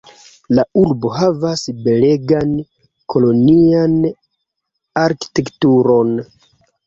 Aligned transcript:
La 0.59 0.63
urbo 0.83 1.09
havas 1.17 1.63
belegan 1.87 2.55
kolonian 3.13 3.99
arkitekturon. 5.05 6.11